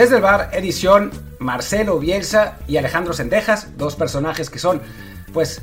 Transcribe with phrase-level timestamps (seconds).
[0.00, 1.10] Desde el bar, edición
[1.40, 4.80] Marcelo Bielsa y Alejandro Sendejas, dos personajes que son,
[5.30, 5.60] pues,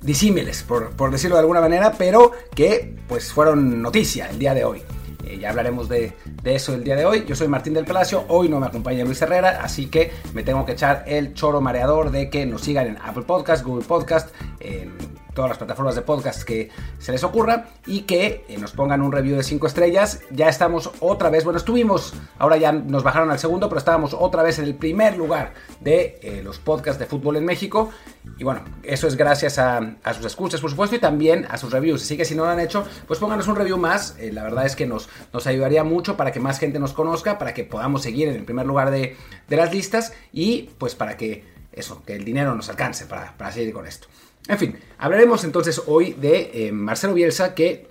[0.00, 4.64] disímiles, por, por decirlo de alguna manera, pero que, pues, fueron noticia el día de
[4.64, 4.82] hoy.
[5.26, 7.26] Eh, ya hablaremos de, de, eso el día de hoy.
[7.28, 10.64] Yo soy Martín del Palacio, hoy no me acompaña Luis Herrera, así que me tengo
[10.64, 14.30] que echar el choro mareador de que nos sigan en Apple Podcast, Google Podcast,
[14.60, 14.96] en
[15.38, 19.12] todas las plataformas de podcast que se les ocurra y que eh, nos pongan un
[19.12, 20.18] review de 5 estrellas.
[20.32, 24.42] Ya estamos otra vez, bueno, estuvimos, ahora ya nos bajaron al segundo, pero estábamos otra
[24.42, 27.90] vez en el primer lugar de eh, los podcasts de fútbol en México.
[28.36, 31.70] Y bueno, eso es gracias a, a, sus escuchas, por supuesto, y también a sus
[31.70, 32.02] reviews.
[32.02, 34.16] Así que si no lo han hecho, pues pónganos un review más.
[34.18, 37.38] Eh, la verdad es que nos, nos ayudaría mucho para que más gente nos conozca,
[37.38, 39.16] para que podamos seguir en el primer lugar de,
[39.46, 43.52] de las listas y pues para que eso, que el dinero nos alcance para, para
[43.52, 44.08] seguir con esto.
[44.48, 47.86] En fin, hablaremos entonces hoy de eh, Marcelo Bielsa, que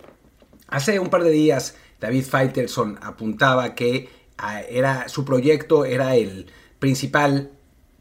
[0.67, 6.47] hace un par de días David Feitelson apuntaba que ah, era, su proyecto era el
[6.79, 7.51] principal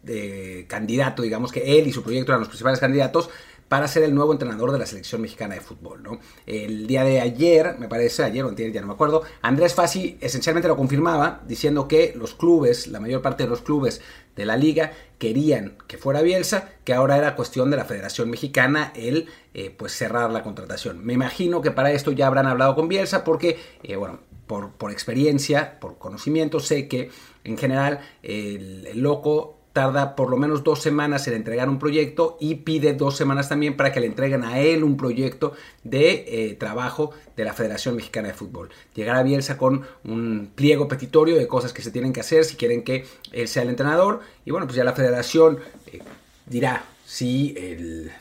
[0.07, 3.29] eh, candidato, digamos que él y su proyecto eran los principales candidatos
[3.69, 6.03] para ser el nuevo entrenador de la selección mexicana de fútbol.
[6.03, 6.21] ¿no?
[6.47, 10.19] El día de ayer, me parece, ayer o antier, ya no me acuerdo, Andrés Fassi
[10.21, 14.01] esencialmente lo confirmaba diciendo que los clubes, la mayor parte de los clubes
[14.37, 18.93] de la liga querían que fuera Bielsa, que ahora era cuestión de la Federación Mexicana
[18.95, 21.05] el eh, pues cerrar la contratación.
[21.05, 25.81] Me imagino que para esto ya habrán hablado con Bielsa porque, eh, bueno, por, experiencia,
[25.81, 27.11] por conocimiento, sé que
[27.43, 32.55] en general el loco tarda por lo menos dos semanas en entregar un proyecto y
[32.55, 35.53] pide dos semanas también para que le entreguen a él un proyecto
[35.85, 38.71] de eh, trabajo de la Federación Mexicana de Fútbol.
[38.95, 42.57] Llegar a Bielsa con un pliego petitorio de cosas que se tienen que hacer si
[42.57, 45.59] quieren que él sea el entrenador y bueno, pues ya la Federación
[45.93, 45.99] eh,
[46.47, 48.13] dirá si el,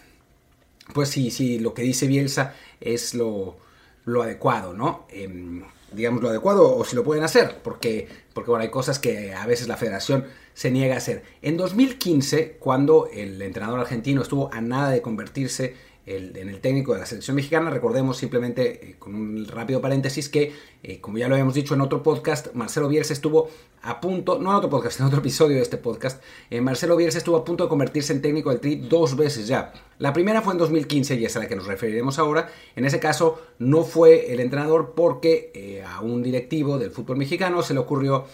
[0.94, 3.56] pues si, si lo que dice Bielsa es lo,
[4.04, 5.08] lo adecuado, ¿no?
[5.10, 5.64] Eh,
[5.96, 9.46] digamos lo adecuado o si lo pueden hacer, porque, porque bueno, hay cosas que a
[9.46, 11.24] veces la federación se niega a hacer.
[11.42, 16.94] En 2015, cuando el entrenador argentino estuvo a nada de convertirse el, en el técnico
[16.94, 21.28] de la selección mexicana, recordemos simplemente eh, con un rápido paréntesis que, eh, como ya
[21.28, 23.50] lo habíamos dicho en otro podcast, Marcelo Bielsa estuvo
[23.82, 27.18] a punto, no en otro podcast, en otro episodio de este podcast, eh, Marcelo Bielsa
[27.18, 29.74] estuvo a punto de convertirse en técnico del Tri dos veces ya.
[29.98, 32.50] La primera fue en 2015 y es a la que nos referiremos ahora.
[32.76, 37.64] En ese caso no fue el entrenador porque eh, a un directivo del fútbol mexicano
[37.64, 38.26] se le ocurrió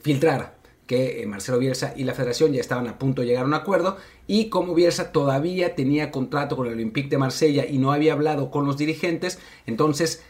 [0.00, 0.56] filtrar
[0.86, 3.54] que eh, Marcelo Bielsa y la federación ya estaban a punto de llegar a un
[3.54, 3.96] acuerdo
[4.26, 8.50] y como Bielsa todavía tenía contrato con el Olympique de Marsella y no había hablado
[8.50, 10.22] con los dirigentes, entonces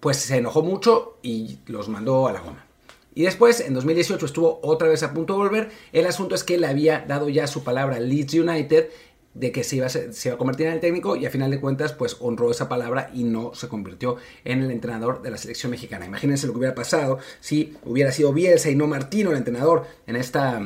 [0.00, 2.66] pues se enojó mucho y los mandó a la goma.
[3.14, 5.70] Y después, en 2018, estuvo otra vez a punto de volver.
[5.92, 8.88] El asunto es que le había dado ya su palabra a Leeds United
[9.34, 11.50] de que se iba, a se iba a convertir en el técnico y a final
[11.50, 15.36] de cuentas pues honró esa palabra y no se convirtió en el entrenador de la
[15.36, 16.06] selección mexicana.
[16.06, 20.16] Imagínense lo que hubiera pasado si hubiera sido Bielsa y no Martino el entrenador en
[20.16, 20.60] esta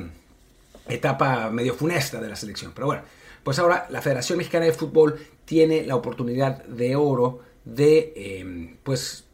[0.89, 2.73] etapa medio funesta de la selección.
[2.75, 3.03] Pero bueno,
[3.43, 9.25] pues ahora la Federación Mexicana de Fútbol tiene la oportunidad de oro de eh, pues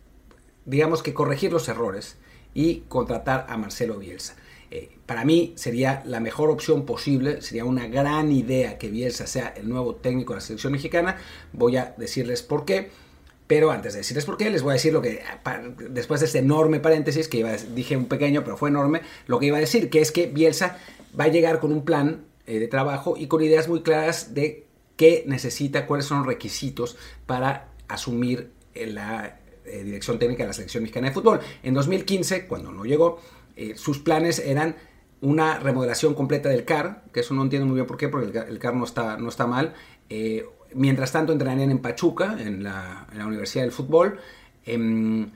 [0.64, 2.16] digamos que corregir los errores
[2.54, 4.36] y contratar a Marcelo Bielsa.
[4.70, 9.52] Eh, para mí sería la mejor opción posible, sería una gran idea que Bielsa sea
[9.56, 11.16] el nuevo técnico de la selección mexicana.
[11.52, 12.90] Voy a decirles por qué.
[13.48, 15.24] Pero antes de decirles por qué, les voy a decir lo que,
[15.90, 17.44] después de este enorme paréntesis, que
[17.74, 20.78] dije un pequeño, pero fue enorme, lo que iba a decir, que es que Bielsa
[21.18, 24.68] va a llegar con un plan eh, de trabajo y con ideas muy claras de
[24.94, 30.84] qué necesita, cuáles son los requisitos para asumir la eh, dirección técnica de la selección
[30.84, 31.40] mexicana de fútbol.
[31.64, 33.20] En 2015, cuando no llegó,
[33.60, 34.76] eh, sus planes eran
[35.20, 38.58] una remodelación completa del CAR, que eso no entiendo muy bien por qué, porque el,
[38.58, 39.74] CAR no está, no está mal.
[40.08, 44.18] Eh, mientras tanto entrenarían en Pachuca, en la, Universidad del Fútbol,
[44.64, 45.26] eh,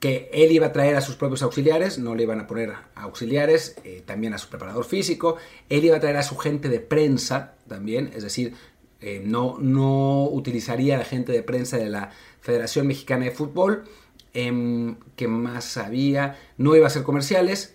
[0.00, 3.76] que él iba a traer a sus propios auxiliares, no le iban a poner auxiliares,
[3.84, 5.36] eh, también a su preparador físico,
[5.68, 8.54] él iba a traer a su gente de prensa también, es decir,
[9.24, 13.84] no, no utilizaría a la gente de prensa de la Federación Mexicana de Fútbol,
[14.36, 16.38] eh, ¿qué más había?
[16.58, 17.74] No iba a ser comerciales,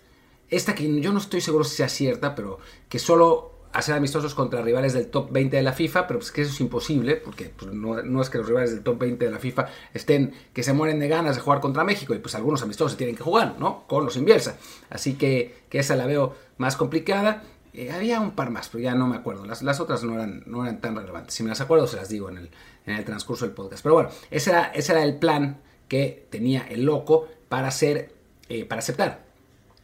[0.50, 4.62] esta que yo no estoy seguro si sea cierta, pero que solo hacer amistosos contra
[4.62, 7.72] rivales del top 20 de la FIFA, pero pues que eso es imposible, porque pues,
[7.74, 11.00] no, es que los rivales del top 20 de la FIFA estén, que se mueren
[11.00, 13.88] de ganas de jugar contra México, y pues algunos amistosos se tienen que jugar, ¿no?
[13.88, 14.58] Con los inversa.
[14.90, 17.44] Así que, que esa la veo más complicada.
[17.74, 19.46] Eh, había un par más, pero ya no me acuerdo.
[19.46, 21.34] Las, las, otras no eran, no eran tan relevantes.
[21.34, 22.52] Si me las acuerdo, se las digo en el,
[22.86, 23.82] en el transcurso del podcast.
[23.82, 25.62] Pero bueno, ese era, ese era el plan
[25.92, 28.14] que tenía el loco para, hacer,
[28.48, 29.26] eh, para aceptar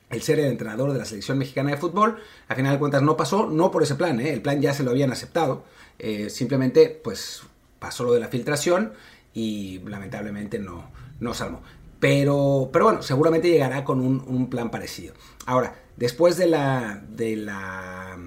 [0.10, 2.20] el ser el entrenador de la selección mexicana de fútbol.
[2.48, 4.32] A final de cuentas no pasó, no por ese plan, ¿eh?
[4.32, 5.66] el plan ya se lo habían aceptado,
[6.00, 7.42] eh, simplemente pues
[7.78, 8.94] pasó lo de la filtración
[9.34, 10.90] y lamentablemente no,
[11.20, 11.62] no se armó.
[12.00, 15.14] pero, pero bueno, seguramente llegará con un, plan parecido.
[15.46, 18.18] Ahora, después de la, de la,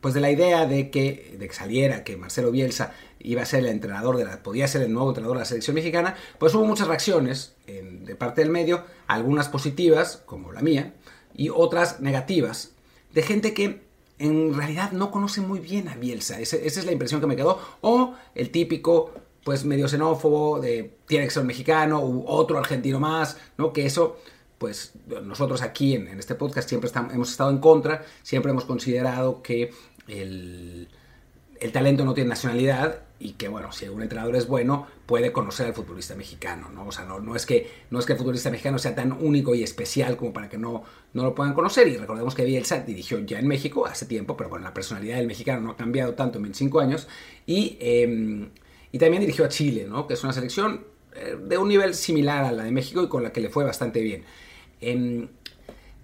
[0.00, 3.60] pues de la idea de que, de que saliera, que Marcelo Bielsa iba a ser
[3.60, 6.64] el entrenador de la, podía ser el nuevo entrenador de la selección mexicana, pues hubo
[6.64, 10.94] muchas reacciones de parte del medio, algunas positivas, como la mía,
[11.34, 12.72] y otras negativas,
[13.12, 16.40] de gente que en realidad no conoce muy bien a Bielsa.
[16.40, 17.60] esa es la impresión que me quedó.
[17.80, 19.12] O el típico,
[19.44, 23.72] pues medio xenófobo de tiene que ser mexicano u otro argentino más, ¿no?
[23.72, 24.18] Que eso,
[24.58, 29.72] pues nosotros aquí en, este podcast siempre hemos estado en contra, siempre hemos considerado que
[30.06, 30.88] el,
[31.60, 35.66] el talento no tiene nacionalidad y que bueno, si un entrenador es bueno, puede conocer
[35.66, 36.86] al futbolista mexicano, ¿no?
[36.86, 39.54] O sea, no, no, es que, no es que el futbolista mexicano sea tan único
[39.54, 40.84] y especial como para que no,
[41.14, 41.88] no lo puedan conocer.
[41.88, 45.26] Y recordemos que Bielsa dirigió ya en México hace tiempo, pero bueno, la personalidad del
[45.26, 47.08] mexicano no ha cambiado tanto en 25 años.
[47.44, 48.50] Y, em,
[48.92, 50.06] y también dirigió a Chile, ¿no?
[50.06, 50.84] Que es una selección
[51.16, 53.64] eh, de un nivel similar a la de México y con la que le fue
[53.64, 54.24] bastante bien.
[54.80, 55.28] Em,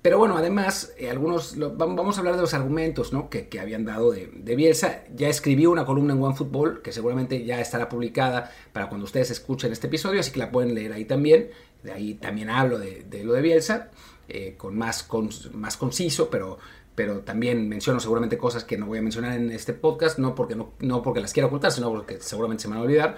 [0.05, 4.55] pero bueno, además, eh, algunos vamos a hablar de los argumentos que, habían dado de,
[4.55, 5.05] Bielsa.
[5.17, 9.73] Ya escribí una columna en OneFootball que seguramente ya estará publicada para cuando ustedes escuchen
[9.73, 11.49] este episodio, así que la pueden leer ahí también.
[11.83, 13.89] De ahí también hablo de, lo de Bielsa,
[14.29, 15.09] eh, con más,
[15.55, 16.59] más conciso, pero,
[16.95, 20.55] pero también menciono seguramente cosas que no voy a mencionar en este podcast, no porque,
[20.55, 23.17] no, no porque las quiera ocultar, sino porque seguramente se me van a olvidar.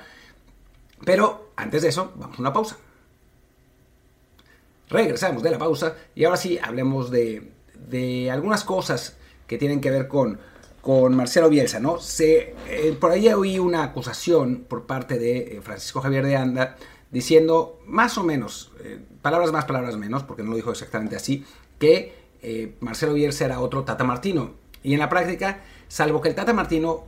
[1.04, 2.76] Pero antes de eso, vamos a una pausa.
[4.88, 7.50] Regresamos de la pausa y ahora sí hablemos de,
[8.30, 9.16] algunas cosas
[9.46, 10.38] que tienen que ver con,
[10.80, 11.98] con Marcelo Bielsa, ¿no?
[11.98, 16.76] Se, eh, por ahí oí una acusación por parte de eh, Francisco Javier de Anda
[17.10, 21.44] diciendo más o menos, eh, palabras más, palabras menos, porque no lo dijo exactamente así,
[21.78, 22.26] que
[22.78, 24.52] Marcelo Bielsa era otro Tata Martino.
[24.84, 27.04] Y en la práctica, salvo que el Tata Martino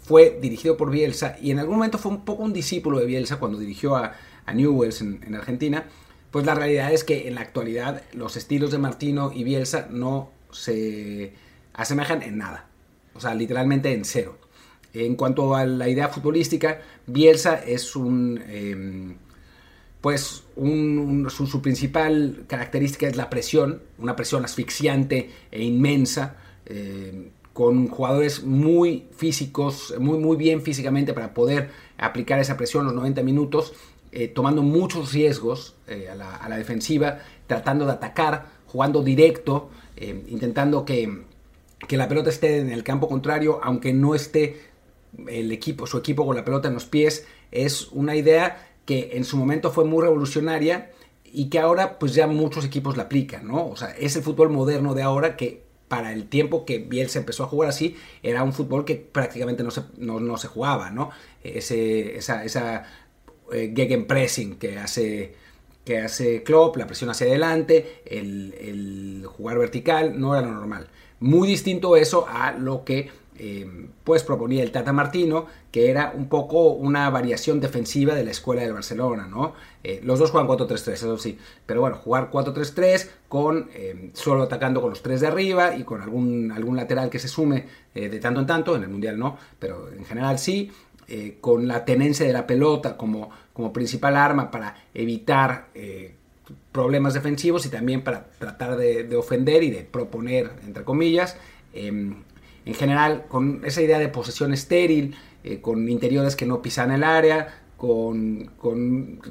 [0.00, 3.40] fue dirigido por Bielsa y en algún momento fue un poco un discípulo de Bielsa
[3.40, 4.14] cuando dirigió a,
[4.54, 5.86] Newells en Argentina,
[6.36, 10.32] pues la realidad es que en la actualidad los estilos de Martino y Bielsa no
[10.50, 11.32] se
[11.72, 12.66] asemejan en nada.
[13.14, 14.36] O sea, literalmente en cero.
[14.92, 18.38] En cuanto a la idea futbolística, Bielsa es un...
[18.50, 19.14] Em,
[20.02, 20.42] pues
[21.28, 26.36] su, principal característica es la presión, una presión asfixiante e inmensa,
[26.66, 32.92] em, con jugadores muy físicos, muy, muy bien físicamente para poder aplicar esa presión los
[32.92, 33.72] 90 minutos
[34.18, 40.86] eh, tomando muchos riesgos eh, a, la, defensiva, tratando de atacar, jugando directo, eh, intentando
[40.86, 41.24] que,
[41.90, 44.70] la pelota esté en el campo contrario, aunque no esté
[45.28, 49.24] el equipo, su equipo con la pelota en los pies, es una idea que en
[49.24, 50.92] su momento fue muy revolucionaria
[51.24, 53.66] y que ahora pues ya muchos equipos la aplican, ¿no?
[53.66, 57.18] O sea, es el fútbol moderno de ahora que para el tiempo que Biel se
[57.18, 61.10] empezó a jugar así, era un fútbol que prácticamente no se, no, se jugaba, ¿no?
[61.44, 62.86] Esa
[63.52, 65.34] eh, gegenpressing que hace,
[65.84, 70.88] que hace Klopp, la presión hacia adelante, el, jugar vertical, no era lo normal.
[71.20, 76.28] Muy distinto eso a lo que eh, pues proponía el Tata Martino, que era un
[76.28, 79.54] poco una variación defensiva de la escuela del Barcelona, ¿no?
[79.84, 83.68] Eh, los dos juegan 4-3-3, eso sí, pero bueno, jugar 4-3-3 con
[84.14, 87.66] solo atacando con los tres de arriba y con algún, algún lateral que se sume
[87.94, 90.70] de tanto en tanto, en el Mundial no, pero en general sí,
[91.08, 96.16] eh, con la tenencia de la pelota como, como principal arma para evitar eh,
[96.72, 101.36] problemas defensivos y también para tratar de, ofender y de proponer, entre comillas.
[101.72, 102.24] Em,
[102.64, 107.04] en general, con esa idea de posesión estéril, eh, con interiores que no pisan el
[107.04, 108.50] área, con,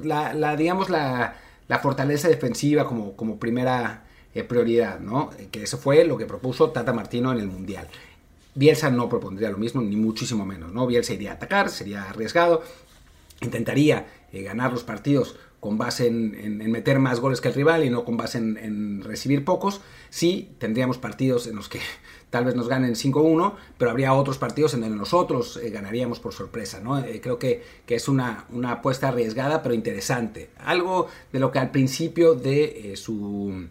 [0.02, 1.34] la, digamos, la,
[1.82, 4.04] fortaleza defensiva como, como primera
[4.48, 5.30] prioridad, ¿no?
[5.50, 7.86] Que eso fue lo que propuso Tata Martino en el Mundial.
[8.56, 10.72] Bielsa no propondría lo mismo, ni muchísimo menos.
[10.72, 10.86] ¿no?
[10.86, 12.62] Bielsa iría a atacar, sería arriesgado,
[13.42, 17.90] intentaría eh, ganar los partidos con base en, meter más goles que el rival y
[17.90, 19.82] no con base en, recibir pocos.
[20.08, 21.80] Sí, tendríamos partidos en los que
[22.30, 26.32] tal vez nos ganen 5-1, pero habría otros partidos en que nosotros eh, ganaríamos por
[26.32, 26.80] sorpresa.
[26.80, 26.98] ¿no?
[26.98, 30.48] Eh, creo que, es una, una, apuesta arriesgada, pero interesante.
[30.58, 33.68] Algo de lo que al principio de su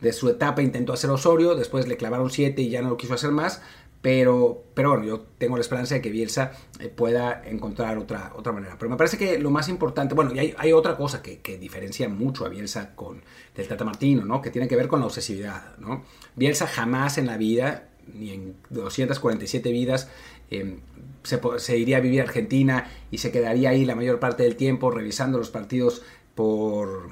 [0.00, 3.14] de su etapa intentó hacer Osorio, después le clavaron 7 y ya no lo quiso
[3.14, 3.62] hacer más,
[4.06, 8.52] pero, pero bueno, yo tengo la esperanza de que Bielsa eh, pueda encontrar otra, otra
[8.52, 8.76] manera.
[8.78, 12.46] Pero me parece que lo más importante, bueno, y hay, otra cosa que, diferencia mucho
[12.46, 13.24] a Bielsa con
[13.56, 14.40] del Tata Martino, ¿no?
[14.40, 16.04] Que tiene que ver con la obsesividad, ¿no?
[16.36, 20.08] Bielsa jamás en la vida, ni en 247 vidas,
[20.52, 20.78] em,
[21.24, 24.92] se, iría a vivir a Argentina y se quedaría ahí la mayor parte del tiempo
[24.92, 26.02] revisando los partidos
[26.36, 27.10] por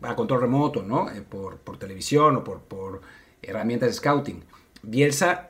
[0.00, 1.10] a control remoto, ¿no?
[1.10, 3.02] Eh, por, por, televisión o por, por
[3.42, 4.42] herramientas de scouting.
[4.82, 5.49] Bielsa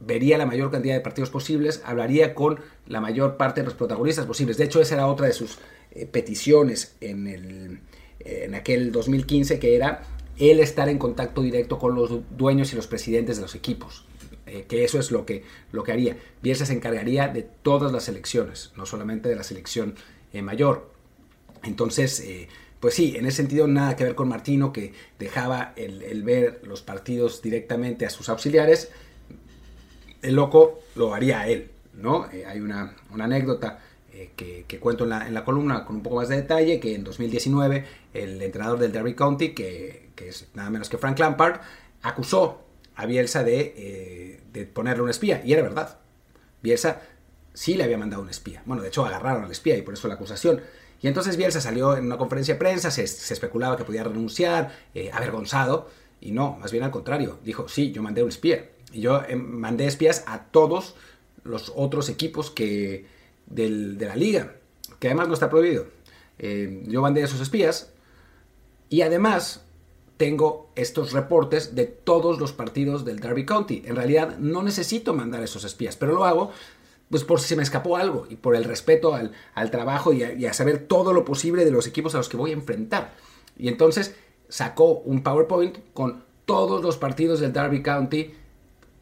[0.00, 4.26] vería la mayor cantidad de partidos posibles, hablaría con la mayor parte de los protagonistas
[4.26, 4.56] posibles.
[4.56, 5.58] De hecho, esa era otra de sus
[5.92, 7.80] eh, peticiones en el,
[8.20, 10.02] en aquel 2015, que era
[10.38, 14.04] el estar en contacto directo con los dueños y los presidentes de los equipos.
[14.46, 16.16] Eh, que eso es lo que, lo que haría.
[16.42, 19.94] Bielsa se encargaría de todas las elecciones, no solamente de la selección
[20.32, 20.90] eh, mayor.
[21.64, 22.22] Entonces,
[22.80, 26.82] pues sí, en ese sentido nada que ver con Martino, que dejaba el, ver los
[26.82, 28.90] partidos directamente a sus auxiliares.
[30.22, 32.24] El loco lo haría él, ¿no?
[32.24, 33.80] hay una, anécdota
[34.34, 37.04] que, cuento en la, en la, columna con un poco más de detalle, que en
[37.04, 41.60] 2019 el entrenador del Derby County, que, que es nada menos que Frank Lampard,
[42.02, 45.42] acusó a Bielsa eh, de, ponerle un espía.
[45.44, 45.98] Y era verdad.
[46.62, 47.02] Bielsa
[47.52, 48.62] sí le había mandado un espía.
[48.64, 50.62] Bueno, de hecho agarraron al espía y por eso la acusación.
[51.02, 55.10] Y entonces Bielsa salió en una conferencia de prensa, se, especulaba que podía renunciar, eh,
[55.12, 55.88] avergonzado.
[56.20, 57.38] Y no, más bien al contrario.
[57.44, 58.70] Dijo, sí, yo mandé un espía.
[58.92, 60.94] Y yo eh, mandé espías a todos
[61.44, 63.06] los otros equipos que
[63.46, 64.54] de la liga,
[64.98, 65.86] que además no está prohibido.
[66.38, 67.92] yo mandé a esos espías
[68.88, 69.62] y además
[70.16, 73.82] tengo estos reportes de todos los partidos del Derby County.
[73.86, 76.50] En realidad no necesito mandar esos espías, pero lo hago
[77.10, 80.52] pues por si se me escapó algo y por el respeto al, trabajo y a,
[80.52, 83.14] saber todo lo posible de los equipos a los que voy a enfrentar.
[83.56, 84.16] Y entonces
[84.48, 88.34] sacó un PowerPoint con todos los partidos del Derby County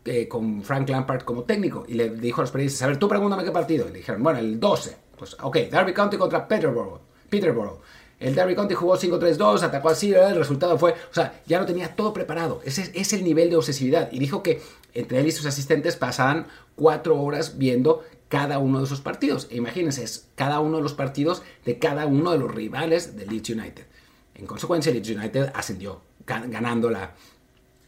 [0.05, 3.09] eh, con Frank Lampard como técnico y le dijo a los periodistas, a ver, tú
[3.09, 3.87] pregúntame qué partido.
[3.89, 4.97] Y le dijeron, bueno, el 12.
[5.17, 7.01] Pues, ok, Derby County contra Peterborough.
[7.31, 7.81] Peterborough.
[8.21, 11.95] El Derby County jugó 5-3-2, atacó así, el resultado fue, o sea, ya lo tenía
[11.97, 12.61] todo preparado.
[12.65, 14.09] Ese es el nivel de obsesividad.
[14.13, 14.63] Y dijo que
[14.95, 16.47] entre él y sus asistentes pasaban
[16.77, 19.49] cuatro horas viendo cada uno de esos partidos.
[19.51, 23.27] E imagínense, es cada uno de los partidos de cada uno de los rivales de
[23.27, 23.87] Leeds United.
[24.35, 27.15] En consecuencia, Leeds United ascendió, ganando la,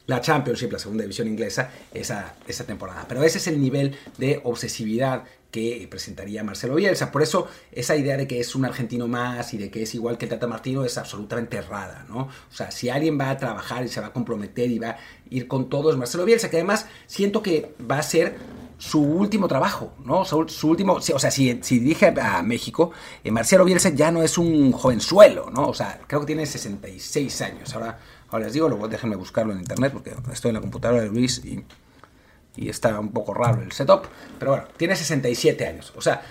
[0.07, 3.07] la Championship, la segunda división inglesa, esa, esa temporada.
[3.09, 7.11] Pero ese es el nivel de obsesividad que presentaría Marcelo Bielsa.
[7.11, 10.19] Por eso esa idea de que es un argentino más y de que es igual
[10.19, 12.23] que el Tata Martino es absolutamente errada, ¿no?
[12.25, 14.99] O sea, si alguien va a trabajar y se va a comprometer y va a
[15.31, 18.37] ir con todo es Marcelo Bielsa, que además siento que va a ser
[18.79, 20.25] su último trabajo, ¿no?
[20.25, 22.93] Su, último, o sea, si, si dirige a México,
[23.25, 25.69] eh, Marcelo Bielsa ya no es un jovenzuelo, ¿no?
[25.69, 27.75] O sea, creo que tiene 66 años.
[27.75, 27.99] Ahora,
[28.31, 31.45] ahora les digo, luego déjenme buscarlo en internet porque estoy en la computadora de Luis
[31.45, 31.65] y
[32.57, 34.07] y está un poco raro el setup,
[34.39, 35.93] pero bueno, tiene 67 años.
[35.97, 36.23] O sea,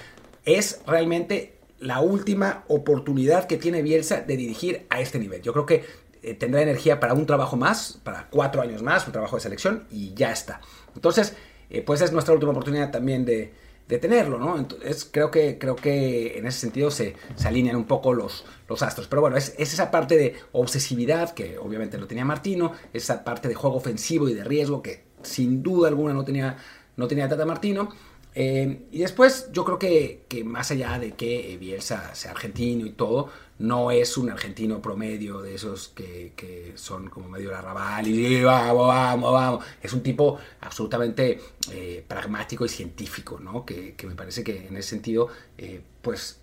[0.44, 5.42] es realmente la última oportunidad que tiene Bielsa de dirigir a este nivel.
[5.42, 5.86] Yo creo que
[6.24, 9.86] eh, tendrá energía para un trabajo más, para cuatro años más, un trabajo de selección
[9.92, 10.62] y ya está.
[10.96, 11.36] Entonces,
[11.70, 13.54] eh, pues es nuestra última oportunidad también de,
[13.88, 14.58] tenerlo, ¿no?
[14.58, 19.08] Entonces, creo que, creo que en ese sentido se, alinean un poco los, los astros.
[19.08, 23.48] Pero bueno, es, es, esa parte de obsesividad que obviamente lo tenía Martino, esa parte
[23.48, 26.58] de juego ofensivo y de riesgo que sin duda alguna no tenía,
[26.98, 27.90] no tenía Tata Martino.
[28.38, 33.30] Eh, y después yo creo que, más allá de que Bielsa sea argentino y todo,
[33.60, 38.88] no es un argentino promedio de esos que, son como medio la rabal y vamos,
[38.88, 39.66] vamos, vamos.
[39.82, 41.40] Es un tipo absolutamente
[41.72, 43.66] eh, pragmático y científico, ¿no?
[43.66, 46.40] Que, me parece que en ese sentido, eh, pues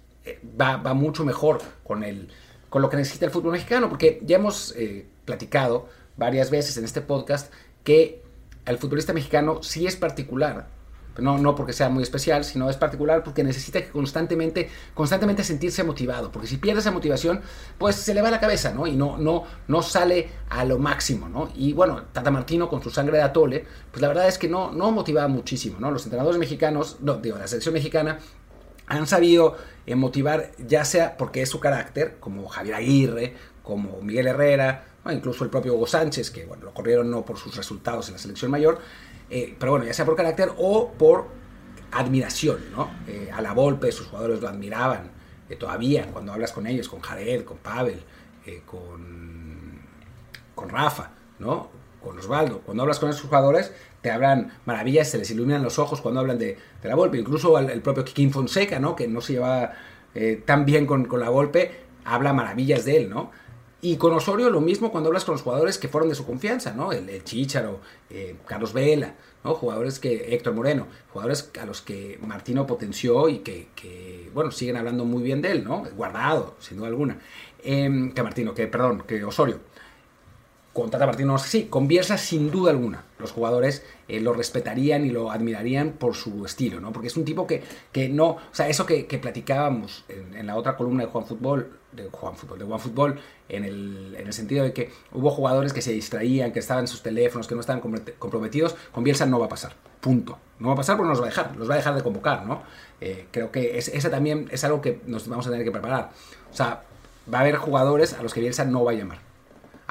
[0.59, 2.29] va, va, mucho mejor con, el,
[2.71, 4.75] con lo que necesita el fútbol mexicano, porque ya hemos
[5.27, 7.53] platicado varias veces en este podcast
[7.85, 8.23] que
[8.65, 10.69] el futbolista mexicano sí es particular.
[11.19, 15.85] No, no porque sea muy especial, sino es particular porque necesita que constantemente, constantemente sentirse
[15.85, 16.33] motivado.
[16.33, 17.41] Porque si pierde esa motivación,
[17.79, 18.87] pues se le va la cabeza, ¿no?
[18.87, 21.51] Y no, no, no sale a lo máximo, ¿no?
[21.55, 24.73] Y bueno, Tata Martino con su sangre de atole, pues la verdad es que no,
[24.73, 25.91] no motivaba muchísimo, ¿no?
[25.91, 28.19] Los entrenadores mexicanos, no, digo, la selección mexicana
[28.87, 34.27] han sabido eh, motivar, ya sea porque es su carácter, como Javier Aguirre, como Miguel
[34.27, 38.15] Herrera, incluso el propio Hugo Sánchez, que bueno, lo corrieron no por sus resultados en
[38.15, 38.81] la selección mayor,
[39.35, 41.29] eh, pero bueno, ya sea por carácter o por
[41.91, 42.91] admiración, ¿no?
[43.09, 45.11] Eh, a la Volpe, sus jugadores lo admiraban
[45.49, 48.03] eh, todavía, cuando hablas con ellos, con Jared, con Pavel,
[48.67, 49.81] con,
[50.55, 51.71] con Rafa, ¿no?
[52.03, 53.73] Con Osvaldo, cuando hablas con esos jugadores,
[54.03, 57.81] te hablan maravillas, se les iluminan los ojos cuando hablan de, la Volpe, incluso el,
[57.81, 58.95] propio Kikín Fonseca, ¿no?
[58.95, 59.73] Que no se lleva
[60.45, 61.71] tan bien con, con la Volpe,
[62.05, 63.31] habla maravillas de él, ¿no?
[63.85, 66.73] Y con Osorio lo mismo cuando hablas con los jugadores que fueron de su confianza,
[66.73, 66.93] ¿no?
[66.93, 69.55] El, el Chicharo, eh, Carlos Vela, ¿no?
[69.55, 75.05] Jugadores que, Héctor Moreno, jugadores a los que Martino potenció y que, bueno, siguen hablando
[75.05, 75.83] muy bien de él, ¿no?
[75.97, 77.19] Guardado, sin duda alguna.
[77.65, 79.59] Em, que Martino, que, perdón, que Osorio
[80.73, 83.05] con Tata Martino sí, con Bielsa sin duda alguna.
[83.19, 86.93] Los jugadores eh, lo respetarían y lo admirarían por su estilo, ¿no?
[86.93, 87.63] Porque es un tipo que,
[87.93, 92.09] que no, o sea, eso que, platicábamos en, la otra columna de Juan Fútbol, de
[92.11, 95.83] Juan Fútbol, de Juan Fútbol, en el, en el sentido de que hubo jugadores que
[95.83, 97.83] se distraían, que estaban en sus teléfonos, que no estaban
[98.19, 100.39] comprometidos, con Bielsa no va a pasar, punto.
[100.59, 102.47] No va a pasar porque nos va a dejar, los va a dejar de convocar,
[102.47, 102.63] ¿no?
[103.01, 106.11] Eh, creo que es, esa también es algo que nos vamos a tener que preparar.
[106.51, 106.85] O sea,
[107.33, 109.19] va a haber jugadores a los que Bielsa no va a llamar,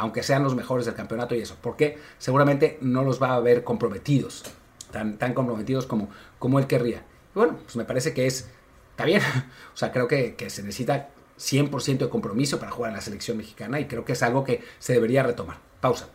[0.02, 3.64] aunque sean los mejores del campeonato y eso, porque seguramente no los va a ver
[3.64, 4.44] comprometidos,
[4.90, 7.06] tan, tan comprometidos como, como él querría.
[7.36, 8.50] Y bueno, pues me parece que es,
[8.90, 9.22] está bien,
[9.74, 13.80] o sea, creo que, se necesita 100% de compromiso para jugar en la selección mexicana
[13.80, 15.58] y creo que es algo que se debería retomar.
[15.82, 16.10] Pausa.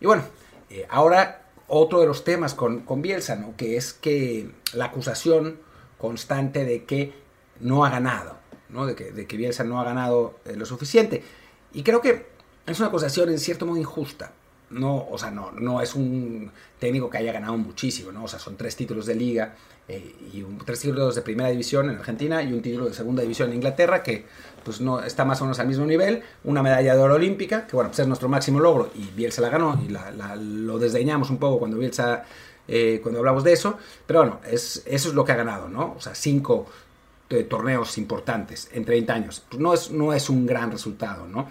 [0.00, 0.22] Y bueno,
[0.70, 3.54] eh, ahora otro de los temas con, con Bielsa, ¿no?
[3.54, 5.60] que es que la acusación
[5.98, 7.12] constante de que
[7.60, 8.38] no ha ganado,
[8.70, 8.86] ¿no?
[8.86, 11.22] De, que, de que Bielsa no ha ganado eh, lo suficiente.
[11.72, 12.26] Y creo que
[12.66, 14.32] es una acusación en cierto modo injusta.
[14.70, 18.24] No, o sea, no, no es un técnico que haya ganado muchísimo, ¿no?
[18.24, 19.54] O sea, son tres títulos de liga
[19.88, 23.22] eh, y un, tres títulos de primera división en Argentina y un título de segunda
[23.22, 24.26] división en Inglaterra que
[24.62, 27.74] pues no está más o menos al mismo nivel, una medalla de oro olímpica, que
[27.74, 31.58] bueno, pues es nuestro máximo logro y Bielsa la ganó y lo desdeñamos un poco
[31.58, 32.24] cuando Bielsa,
[32.66, 35.94] eh, cuando hablamos de eso, pero bueno, es, eso es lo que ha ganado, ¿no?
[35.96, 36.66] O sea, cinco
[37.30, 41.48] eh, torneos importantes en 30 años, pues no es, no es un gran resultado, ¿no?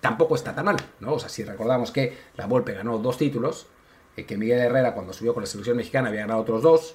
[0.00, 1.14] tampoco está tan mal, ¿no?
[1.14, 3.66] O si recordamos que la Volpe ganó dos títulos,
[4.14, 6.94] que Miguel Herrera cuando subió con la selección mexicana había ganado otros dos,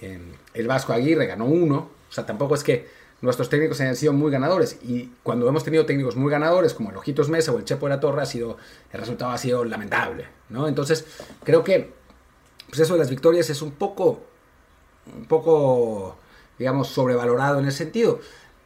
[0.00, 1.90] el Vasco Aguirre ganó uno.
[2.08, 2.88] O sea, tampoco es que
[3.20, 4.78] nuestros técnicos hayan sido muy ganadores.
[4.82, 7.94] Y cuando hemos tenido técnicos muy ganadores, como el Ojitos Mesa o el Chepo de
[7.94, 8.56] la Torre, ha sido,
[8.92, 10.26] el resultado ha sido lamentable.
[10.48, 10.68] ¿no?
[10.68, 11.06] Entonces,
[11.44, 11.92] creo que
[12.68, 14.22] pues eso de las victorias es un poco,
[15.14, 16.16] un poco,
[16.60, 18.20] digamos, sobrevalorado en el sentido.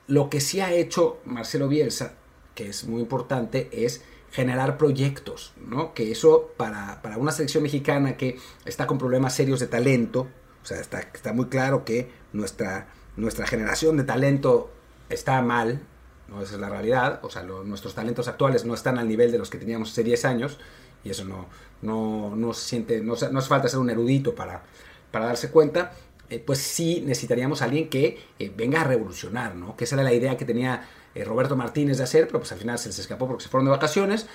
[0.09, 2.15] Lo que sí ha hecho Marcelo Bielsa,
[2.57, 5.95] que es muy importante, es generar proyectos, ¿no?
[5.95, 10.27] Que eso para, para una selección mexicana que está con problemas serios de talento,
[10.61, 14.73] o sea, está, está muy claro que nuestra, nuestra generación de talento
[15.09, 15.81] está mal,
[16.27, 16.43] ¿no?
[16.43, 19.51] esa es la realidad, o sea, nuestros talentos actuales no están al nivel de los
[19.51, 20.59] que teníamos hace 10 años,
[21.05, 21.47] y eso no,
[21.81, 24.65] no, no se siente, no, no hace falta ser un erudito para,
[25.13, 25.93] para darse cuenta,
[26.31, 29.77] eh, pues sí necesitaríamos a alguien que eh, venga a revolucionar, ¿no?
[29.77, 32.59] Que esa era la idea que tenía eh, Roberto Martínez de hacer, pero pues al
[32.59, 34.27] final se les escapó porque se fueron de vacaciones,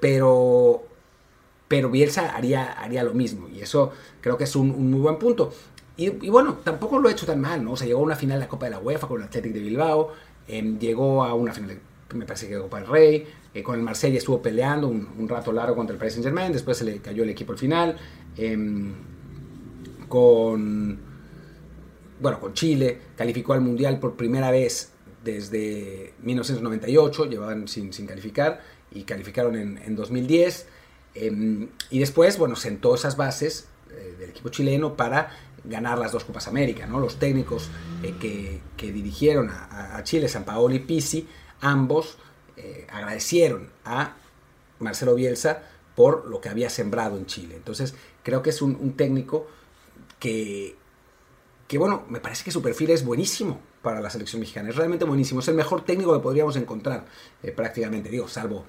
[0.00, 0.84] pero
[1.68, 5.52] pero Bielsa haría, haría lo mismo y eso creo que es un, muy buen punto.
[5.96, 7.72] Y, bueno, tampoco lo ha hecho tan mal, ¿no?
[7.72, 9.52] O sea, llegó a una final de la Copa de la UEFA con el Athletic
[9.52, 10.12] de Bilbao,
[10.46, 13.26] em, llegó a una final, de, me parece que de Copa del Rey,
[13.64, 16.84] con el Marsella estuvo peleando un, rato largo contra el Paris Saint Germain, después se
[16.84, 17.96] le cayó el equipo al final,
[18.36, 18.94] em,
[20.08, 21.07] con,
[22.20, 24.92] bueno, con Chile, calificó al Mundial por primera vez
[25.24, 30.66] desde 1998, llevaban sin, sin calificar y calificaron en, en 2010.
[31.14, 35.30] Em, y después, bueno, sentó esas bases eh, del equipo chileno para
[35.64, 37.00] ganar las dos Copas América, ¿no?
[37.00, 37.70] Los técnicos
[38.02, 38.14] eh,
[38.76, 41.26] que, dirigieron a, Chile, San Paolo y Pisi,
[41.60, 42.18] ambos
[42.56, 44.16] eh, agradecieron a
[44.78, 45.62] Marcelo Bielsa
[45.96, 47.56] por lo que había sembrado en Chile.
[47.56, 49.48] Entonces, creo que es un, técnico
[50.20, 50.76] que,
[51.68, 54.70] que, bueno, me parece que su perfil es buenísimo para la selección mexicana.
[54.70, 55.40] Es realmente buenísimo.
[55.40, 57.04] Es el mejor técnico que podríamos encontrar,
[57.54, 58.64] prácticamente, digo, salvo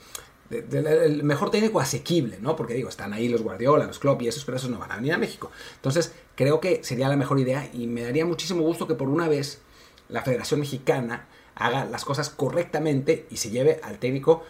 [0.51, 2.55] el mejor técnico asequible, ¿no?
[2.55, 4.95] Porque digo, están ahí los Guardiola, los Klopp y esos, pero esos no van a
[4.95, 5.51] venir a México.
[5.75, 9.27] Entonces, creo que sería la mejor idea y me daría muchísimo gusto que por una
[9.27, 9.61] vez
[10.07, 14.43] la Federación Mexicana haga las cosas correctamente y se lleve al técnico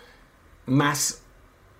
[0.65, 1.21] más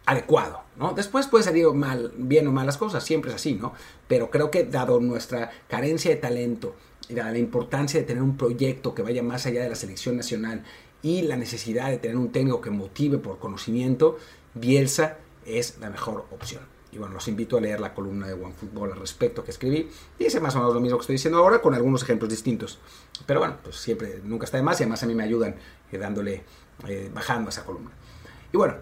[0.10, 0.94] adecuado, ¿no?
[0.94, 3.74] Después puede salir mal, bien o mal las cosas, siempre es así, ¿no?
[4.08, 6.76] Pero creo que dado nuestra carencia de talento
[7.08, 10.64] y la importancia de tener un proyecto que vaya más allá de la selección nacional
[11.04, 14.18] y la necesidad de tener un técnico que motive por conocimiento,
[14.56, 16.64] Bielsa es la mejor opción.
[16.92, 19.92] Y bueno, los invito a leer la columna de OneFootball al respecto que escribí.
[20.18, 22.80] Dice más o menos lo mismo que estoy diciendo ahora, con algunos ejemplos distintos.
[23.28, 25.56] Pero bueno, pues siempre, nunca está de más y además a mí me ayudan
[25.92, 26.44] eh, dándole,
[26.88, 27.92] eh, bajando esa columna.
[28.52, 28.74] Y bueno,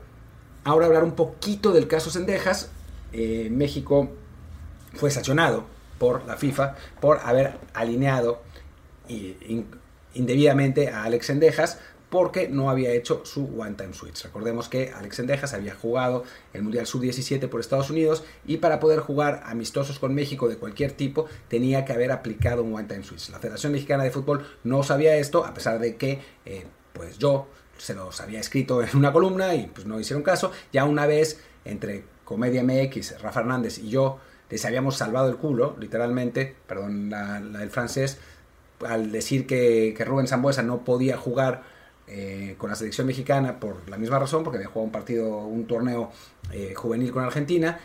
[0.68, 2.70] ahora hablar un poquito del caso Sendejas.
[3.14, 4.10] Eh, México
[4.94, 5.64] fue sancionado
[5.98, 8.42] por la FIFA por haber alineado
[10.14, 14.22] indebidamente a Alex Sendejas porque no había hecho su One Time Switch.
[14.24, 19.00] Recordemos que Alex Endejas había jugado el Mundial Sub-17 por Estados Unidos y para poder
[19.00, 23.30] jugar amistosos con México de cualquier tipo tenía que haber aplicado un One Time Switch.
[23.30, 27.48] La Federación Mexicana de Fútbol no sabía esto, a pesar de que eh, pues yo
[27.78, 30.52] se los había escrito en una columna y pues no hicieron caso.
[30.72, 35.76] Ya una vez entre Comedia MX, Rafa Hernández y yo les habíamos salvado el culo,
[35.80, 38.18] literalmente, perdón el francés,
[38.86, 41.64] al decir que, que Rubén Zambuesa no podía jugar
[42.10, 45.68] eh, con la selección mexicana por la misma razón, porque había jugado un partido, un
[45.68, 46.12] torneo
[46.54, 47.80] eh, juvenil con Argentina.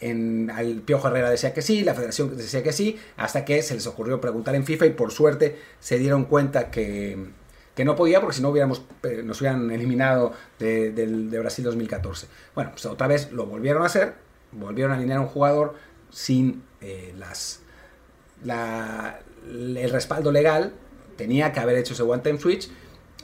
[0.00, 3.74] En, al Piojo Herrera decía que sí, la federación decía que sí, hasta que se
[3.74, 7.28] les ocurrió preguntar en FIFA y por suerte se dieron cuenta que,
[7.76, 12.26] que no podía porque si no hubiéramos, eh, nos hubieran eliminado de, Brasil 2014.
[12.56, 14.14] Bueno, pues otra vez lo volvieron a hacer,
[14.50, 15.74] volvieron a alinear a un jugador
[16.10, 16.64] sin
[17.16, 17.60] las,
[18.44, 20.72] el respaldo legal,
[21.16, 22.68] tenía que haber hecho ese one time switch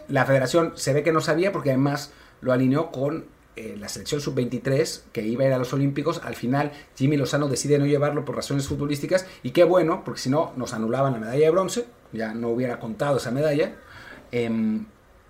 [0.09, 4.21] la federación se ve que no sabía porque además lo alineó con eh, la selección
[4.21, 6.21] sub-23 que iba a ir a los Olímpicos.
[6.25, 10.31] Al final Jimmy Lozano decide no llevarlo por razones futbolísticas y qué bueno, porque si
[10.31, 13.75] no nos anulaban la medalla de bronce, ya no hubiera contado esa medalla.
[14.33, 14.87] Em,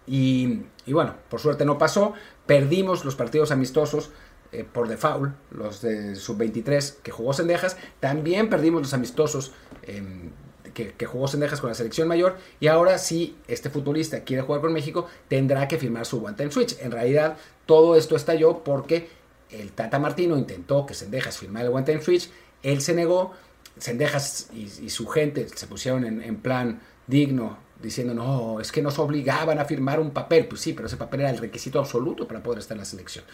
[0.06, 2.14] y, y, bueno, por suerte no pasó.
[2.46, 4.10] Perdimos los partidos amistosos
[4.52, 7.78] eh, por default, los de sub-23 que jugó Sendejas.
[8.00, 10.30] También perdimos los amistosos em,
[10.74, 12.36] que, jugó Sendejas con la selección mayor.
[12.60, 16.50] Y ahora si este futbolista quiere jugar con México, tendrá que firmar su one time
[16.50, 16.76] switch.
[16.80, 19.08] En realidad, todo esto estalló porque
[19.50, 22.30] el Tata Martino intentó que Sendejas firmara el one time switch.
[22.62, 23.32] Él se negó.
[23.78, 29.58] Sendejas y, su gente se pusieron en plan digno diciendo, no, es que nos obligaban
[29.58, 30.46] a firmar un papel.
[30.46, 33.24] Pues sí, pero ese papel era el requisito absoluto para poder estar en la selección.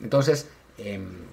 [0.00, 1.24] Entonces, em,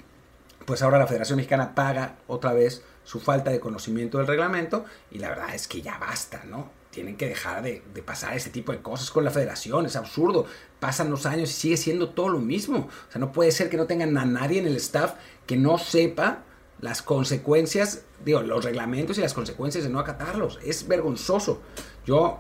[0.66, 5.18] pues ahora la Federación Mexicana paga otra vez su falta de conocimiento del reglamento y
[5.18, 6.70] la verdad es que ya basta, ¿no?
[6.92, 10.46] Tienen que dejar de, pasar ese tipo de cosas con la federación, es absurdo.
[10.80, 12.90] Pasan los años y sigue siendo todo lo mismo.
[13.08, 15.14] O sea, no puede ser que no tengan a nadie en el staff
[15.48, 16.44] que no sepa
[16.82, 20.60] las consecuencias, digo, los reglamentos y las consecuencias de no acatarlos.
[20.64, 21.62] Es vergonzoso.
[22.06, 22.40] Yo,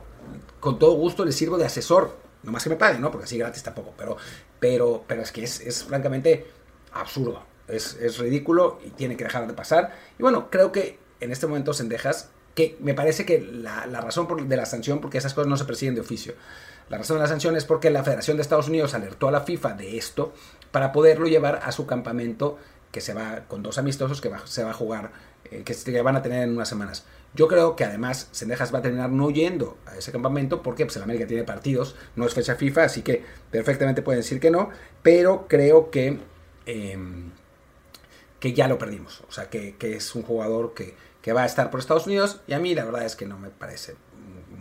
[0.59, 2.17] con todo gusto, les sirvo de asesor.
[2.43, 3.11] No más que me paguen, ¿no?
[3.11, 3.93] Porque así gratis tampoco.
[3.97, 4.17] Pero,
[4.59, 6.47] pero, pero es que es, es francamente
[6.93, 9.95] absurdo es, ridículo y tiene que dejar de pasar.
[10.19, 14.57] Y bueno, creo que en este momento Sendejas, que me parece que la, razón de
[14.57, 16.33] la sanción, porque esas cosas no se persiguen de oficio,
[16.89, 19.41] la razón de la sanción es porque la Federación de Estados Unidos alertó a la
[19.41, 20.33] FIFA de esto
[20.71, 22.57] para poderlo llevar a su campamento
[22.91, 25.11] que se va con dos amistosos que se va a jugar,
[25.51, 27.05] que, van a tener en unas semanas.
[27.33, 30.95] Yo creo que además Sendejas va a terminar no yendo a ese campamento porque pues,
[30.97, 34.69] el América tiene partidos, no es fecha FIFA, así que perfectamente pueden decir que no,
[35.01, 36.19] pero creo que
[36.65, 37.31] em,
[38.41, 39.23] que ya lo perdimos.
[39.29, 40.95] O sea, que, es un jugador que,
[41.31, 43.49] va a estar por Estados Unidos y a mí la verdad es que no me
[43.49, 43.95] parece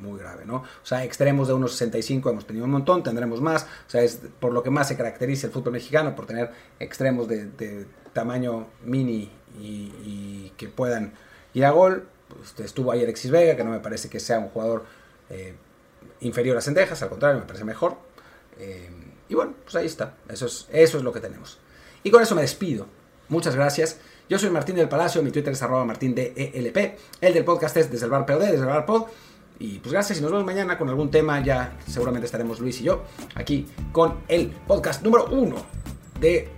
[0.00, 0.57] muy grave, ¿no?
[0.57, 3.64] O sea, extremos de 1.65 hemos tenido un montón, tendremos más.
[3.64, 7.26] O sea, es por lo que más se caracteriza el fútbol mexicano, por tener extremos
[7.26, 11.14] de, tamaño mini y, que puedan
[11.54, 12.06] ir a gol.
[12.28, 14.84] Pues estuvo ahí Alexis Vega, que no me parece que sea un jugador
[15.30, 15.54] eh,
[16.20, 17.96] inferior a Sendejas, al contrario, me parece mejor.
[18.58, 18.90] Eh,
[19.28, 20.14] y bueno, pues ahí está.
[20.28, 21.58] Eso es, eso es lo que tenemos.
[22.02, 22.86] Y con eso me despido.
[23.28, 23.98] Muchas gracias.
[24.28, 26.98] Yo soy Martín del Palacio, mi Twitter es arroba martín de ELP.
[27.20, 29.06] El del podcast es desde el bar POD, desde el bar pod.
[29.58, 31.42] Y pues gracias y nos vemos mañana con algún tema.
[31.42, 35.56] Ya seguramente estaremos Luis y yo aquí con el podcast número uno
[36.18, 36.48] de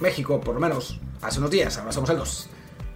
[0.00, 1.76] México, por lo menos hace unos días.
[1.78, 2.48] Ahora somos el dos.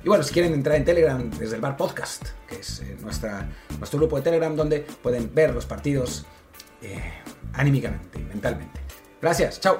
[0.05, 3.99] Y bueno, si quieren entrar en Telegram desde el bar podcast, que es eh, nuestro
[3.99, 6.27] grupo de Telegram donde pueden ver los partidos
[6.83, 7.13] eh,
[7.53, 8.81] anímicamente, mentalmente.
[9.21, 9.79] Gracias, chao.